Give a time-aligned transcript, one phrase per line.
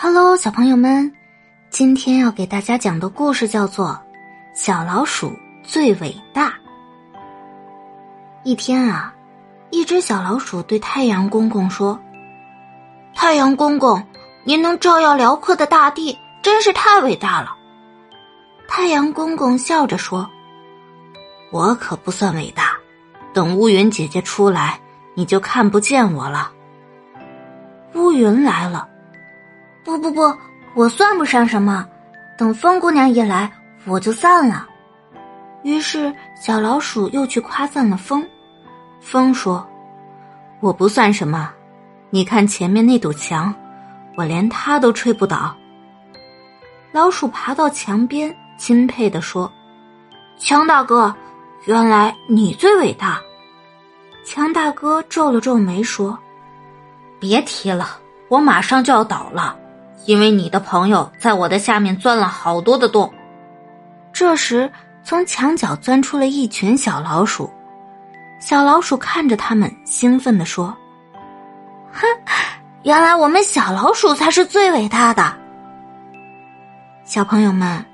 [0.00, 1.12] Hello，小朋友们，
[1.70, 3.88] 今天要给大家讲的故事叫做
[4.54, 5.32] 《小老鼠
[5.64, 6.50] 最伟大》。
[8.44, 9.12] 一天啊，
[9.70, 11.98] 一只小老鼠对太阳公公说
[13.12, 14.00] ：“太阳公公，
[14.44, 17.56] 您能照耀辽阔的大地，真是太伟大了。”
[18.70, 20.30] 太阳公公笑着说
[21.50, 22.76] ：“我可不算伟大，
[23.34, 24.78] 等乌云姐姐出来，
[25.14, 26.52] 你就看不见我了。”
[27.94, 28.88] 乌云来了。
[29.88, 30.36] 不不不，
[30.74, 31.88] 我算不上什么。
[32.36, 33.50] 等风姑娘一来，
[33.86, 34.68] 我就散了。
[35.62, 38.22] 于是小老鼠又去夸赞了风。
[39.00, 39.66] 风说
[40.60, 41.50] ：“我不算什么，
[42.10, 43.54] 你看前面那堵墙，
[44.14, 45.56] 我连它都吹不倒。”
[46.92, 49.50] 老鼠爬到墙边，钦佩地说
[50.36, 51.14] ：“强大哥，
[51.64, 53.18] 原来你最伟大。”
[54.22, 56.18] 强大哥皱了皱眉说
[57.18, 57.98] ：“别提了，
[58.28, 59.56] 我马上就要倒了。”
[60.04, 63.12] 因为你的朋友在我的下面钻了好多的洞。
[64.12, 64.70] 这时，
[65.04, 67.50] 从墙角钻出了一群小老鼠。
[68.40, 70.76] 小老鼠看着他们，兴奋地说
[71.92, 72.06] ：“哼，
[72.84, 75.36] 原来我们小老鼠才是最伟大的。”
[77.04, 77.84] 小朋友们，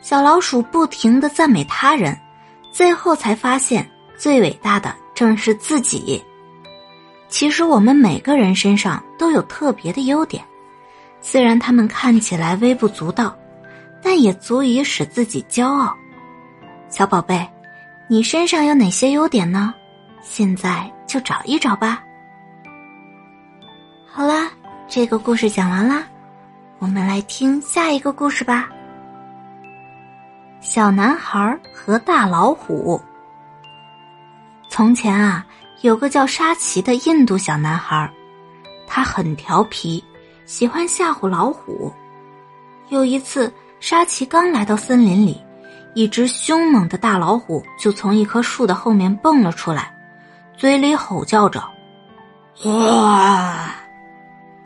[0.00, 2.16] 小老鼠不停的赞美他人，
[2.72, 6.22] 最后才发现最伟大的正是自己。
[7.28, 10.44] 其实，我们每个人身上都有特别的优点。
[11.20, 13.36] 虽然他们看起来微不足道，
[14.02, 15.94] 但也足以使自己骄傲。
[16.88, 17.46] 小宝贝，
[18.08, 19.74] 你身上有哪些优点呢？
[20.22, 22.02] 现在就找一找吧。
[24.06, 24.50] 好啦，
[24.88, 26.04] 这个故事讲完啦，
[26.78, 28.68] 我们来听下一个故事吧。
[30.60, 33.00] 小男孩和大老虎。
[34.68, 35.46] 从前啊，
[35.82, 38.10] 有个叫沙奇的印度小男孩，
[38.86, 40.02] 他很调皮。
[40.48, 41.92] 喜欢吓唬老虎。
[42.88, 45.38] 有一次，沙琪刚来到森林里，
[45.94, 49.94] 一只凶猛的大老虎就从一棵树的后面蹦了出来，
[50.56, 51.62] 嘴里吼叫着
[52.64, 53.74] ：“哇！”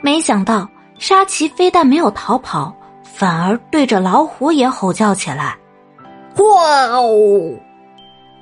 [0.00, 0.68] 没想到，
[1.00, 2.72] 沙琪非但没有逃跑，
[3.02, 5.56] 反而对着老虎也吼叫起来
[6.38, 7.58] ：“哇哦！”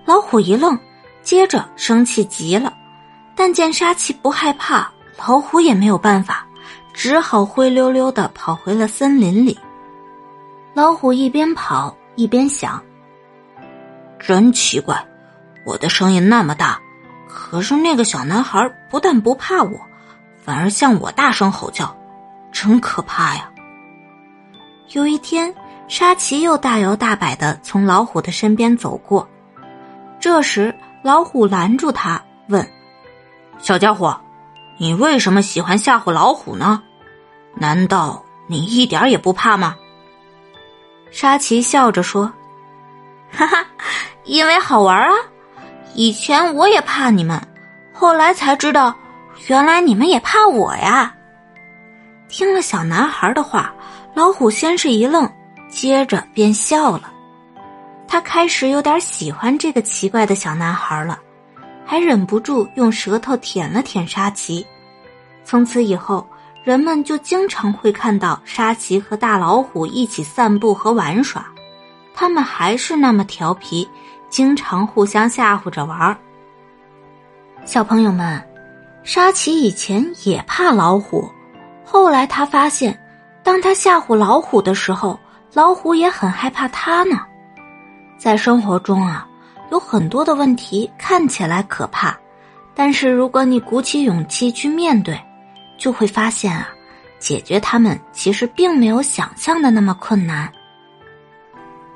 [0.05, 0.79] 老虎一愣，
[1.23, 2.71] 接着生气极了，
[3.35, 6.47] 但见沙琪不害怕，老虎也没有办法。
[7.03, 9.59] 只好灰溜溜的跑回了森林里。
[10.75, 12.79] 老虎一边跑一边想
[14.21, 15.03] ：“真奇怪，
[15.65, 16.79] 我的声音那么大，
[17.27, 19.81] 可是那个小男孩不但不怕我，
[20.45, 21.97] 反而向我大声吼叫，
[22.53, 23.51] 真可怕呀！”
[24.93, 25.55] 有一天，
[25.89, 29.27] 沙琪又大摇大摆的从老虎的身边走过，
[30.21, 32.71] 这时老虎拦住他，问
[33.59, 34.21] ：“小家伙，
[34.77, 36.83] 你为什么喜欢吓唬老虎呢？”
[37.55, 39.77] 难道你一点也不怕吗？
[41.11, 42.33] 沙琪笑着说
[43.33, 43.67] ：“哈哈，
[44.25, 45.15] 因为好玩啊！
[45.95, 47.41] 以前我也怕你们，
[47.93, 48.95] 后来才知道，
[49.49, 51.13] 原来你们也怕我呀。”
[52.31, 53.75] 听了小男孩的话，
[54.15, 55.29] 老虎先是一愣，
[55.69, 57.13] 接着便笑了。
[58.07, 61.19] 他开始有点喜欢这个奇怪的小男孩了，
[61.85, 64.65] 还忍不住用舌头舔了舔沙琪。
[65.45, 66.25] 从此以后。
[66.63, 71.47] 人们就经常会看到沙琪和大老虎一起散步和玩耍，
[72.15, 73.89] 他们还是那么调皮，
[74.29, 76.17] 经常互相吓唬着玩儿。
[77.65, 78.43] 小朋友们，
[79.03, 81.31] 沙琪以前也怕老虎，
[81.83, 82.99] 后来他发现，
[83.43, 85.19] 当他吓唬老虎的时候，
[85.55, 87.21] 老虎也很害怕他呢。
[88.19, 89.27] 在生活中啊，
[89.71, 92.15] 有很多的问题看起来可怕，
[92.75, 95.19] 但是如果你鼓起勇气去面对。
[95.81, 96.69] 就会发现啊，
[97.19, 100.49] 解决他们其实并没有想象的那么困难。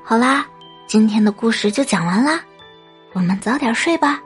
[0.03, 0.45] 好啦，
[0.87, 2.43] 今天的故事就讲完啦，
[3.13, 4.19] 我们早点睡吧，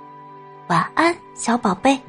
[0.68, 2.02] 晚安，小宝贝。